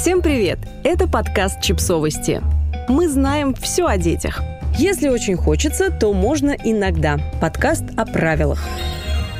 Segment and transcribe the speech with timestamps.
[0.00, 0.58] Всем привет!
[0.82, 2.40] Это подкаст «Чипсовости».
[2.88, 4.40] Мы знаем все о детях.
[4.78, 7.18] Если очень хочется, то можно иногда.
[7.38, 8.66] Подкаст о правилах.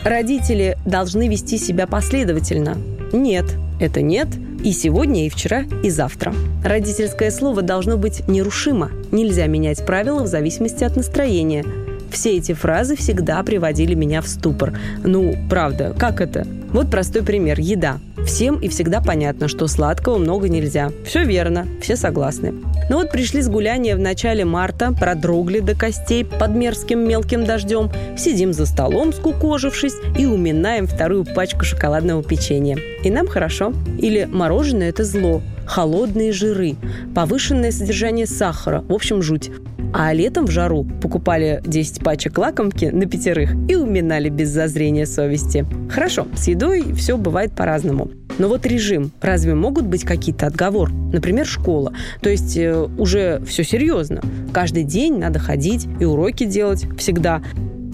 [0.05, 2.77] Родители должны вести себя последовательно.
[3.11, 3.47] Нет,
[3.81, 4.29] это нет,
[4.63, 6.35] и сегодня, и вчера, и завтра.
[6.63, 8.91] Родительское слово должно быть нерушимо.
[9.13, 11.65] Нельзя менять правила в зависимости от настроения.
[12.11, 14.79] Все эти фразы всегда приводили меня в ступор.
[15.05, 16.47] Ну, правда, как это?
[16.71, 17.59] Вот простой пример.
[17.59, 17.99] Еда.
[18.27, 20.91] Всем и всегда понятно, что сладкого много нельзя.
[21.05, 22.53] Все верно, все согласны.
[22.53, 27.45] Но ну вот пришли с гуляния в начале марта, продрогли до костей под мерзким мелким
[27.45, 32.77] дождем, сидим за столом, скукожившись, и уминаем вторую пачку шоколадного печенья.
[33.05, 33.73] И нам хорошо.
[33.99, 36.75] Или мороженое– это зло, холодные жиры,
[37.15, 39.51] повышенное содержание сахара, в общем, жуть.
[39.93, 45.67] А летом в жару покупали 10 пачек лакомки на пятерых и уминали без зазрения совести.
[45.91, 48.11] Хорошо, с едой все бывает по-разному.
[48.39, 50.93] Но вот режим, разве могут быть какие-то отговоры?
[51.13, 51.93] Например, школа.
[52.21, 54.23] То есть э, уже все серьезно.
[54.53, 57.43] Каждый день надо ходить и уроки делать всегда.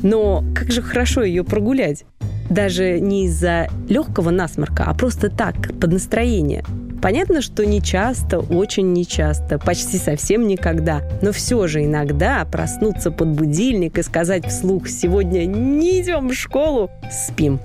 [0.02, 2.04] Но как же хорошо ее прогулять?
[2.48, 6.64] Даже не из-за легкого насморка, а просто так, под настроение.
[7.02, 11.02] Понятно, что не часто, очень нечасто, почти совсем никогда.
[11.22, 16.90] Но все же иногда проснуться под будильник и сказать вслух «сегодня не идем в школу»,
[17.10, 17.60] спим.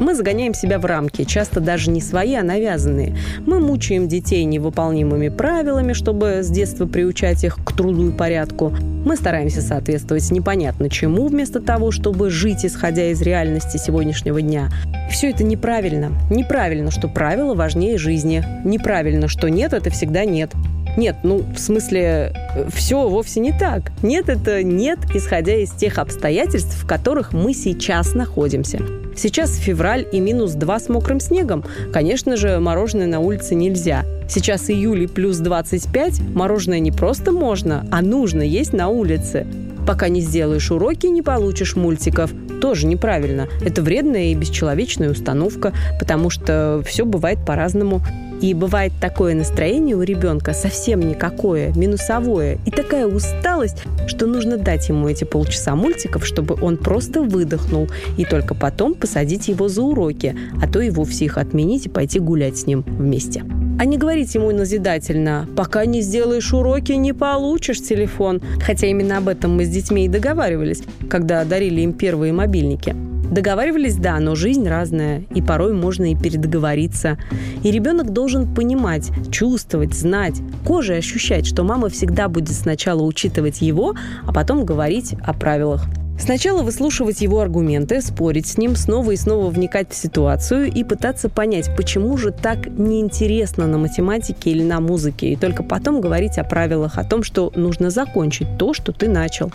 [0.00, 3.16] Мы загоняем себя в рамки, часто даже не свои, а навязанные.
[3.46, 8.70] Мы мучаем детей невыполнимыми правилами, чтобы с детства приучать их к труду и порядку.
[9.04, 14.68] Мы стараемся соответствовать непонятно чему, вместо того, чтобы жить, исходя из реальности сегодняшнего дня.
[15.10, 16.12] Все это неправильно.
[16.30, 18.44] Неправильно, что правила важнее жизни.
[18.64, 20.52] Неправильно, что нет, это всегда нет.
[20.96, 22.32] Нет, ну, в смысле,
[22.72, 23.92] все вовсе не так.
[24.02, 28.80] Нет, это нет, исходя из тех обстоятельств, в которых мы сейчас находимся.
[29.16, 31.64] Сейчас февраль и минус 2 с мокрым снегом.
[31.92, 34.04] Конечно же, мороженое на улице нельзя.
[34.28, 36.20] Сейчас июль и плюс 25.
[36.34, 39.46] Мороженое не просто можно, а нужно есть на улице.
[39.86, 42.32] Пока не сделаешь уроки, не получишь мультиков.
[42.60, 43.48] Тоже неправильно.
[43.64, 48.00] Это вредная и бесчеловечная установка, потому что все бывает по-разному.
[48.40, 54.88] И бывает такое настроение у ребенка совсем никакое, минусовое, и такая усталость, что нужно дать
[54.88, 60.36] ему эти полчаса мультиков, чтобы он просто выдохнул, и только потом посадить его за уроки,
[60.62, 63.44] а то и вовсе их отменить и пойти гулять с ним вместе.
[63.78, 69.28] А не говорить ему назидательно «пока не сделаешь уроки, не получишь телефон», хотя именно об
[69.28, 72.94] этом мы с детьми и договаривались, когда дарили им первые мобильники.
[73.30, 77.18] Договаривались, да, но жизнь разная, и порой можно и передоговориться.
[77.62, 83.94] И ребенок должен понимать, чувствовать, знать, кожей ощущать, что мама всегда будет сначала учитывать его,
[84.26, 85.86] а потом говорить о правилах.
[86.18, 91.28] Сначала выслушивать его аргументы, спорить с ним, снова и снова вникать в ситуацию и пытаться
[91.28, 96.44] понять, почему же так неинтересно на математике или на музыке, и только потом говорить о
[96.44, 99.50] правилах, о том, что нужно закончить то, что ты начал.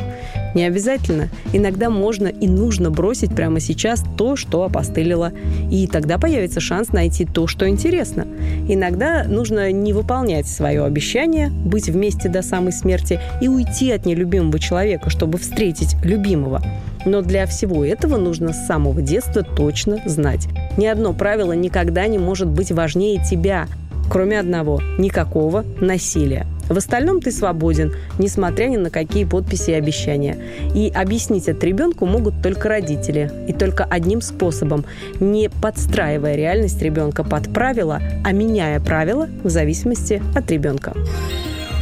[0.55, 1.29] Не обязательно.
[1.53, 5.31] Иногда можно и нужно бросить прямо сейчас то, что опостылило.
[5.71, 8.25] И тогда появится шанс найти то, что интересно.
[8.67, 14.59] Иногда нужно не выполнять свое обещание, быть вместе до самой смерти и уйти от нелюбимого
[14.59, 16.61] человека, чтобы встретить любимого.
[17.05, 20.47] Но для всего этого нужно с самого детства точно знать.
[20.77, 23.67] Ни одно правило никогда не может быть важнее тебя,
[24.09, 26.45] кроме одного– никакого насилия.
[26.69, 30.37] В остальном ты свободен, несмотря ни на какие подписи и обещания.
[30.73, 33.31] И объяснить это ребенку могут только родители.
[33.47, 34.85] И только одним способом–
[35.19, 40.93] не подстраивая реальность ребенка под правила, а меняя правила в зависимости от ребенка.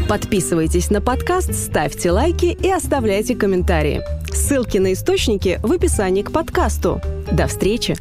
[0.08, 4.02] Подписывайтесь на подкаст, ставьте лайки и оставляйте комментарии.
[4.34, 7.02] Ссылки на источники в описании к подкасту.
[7.30, 7.96] До встречи!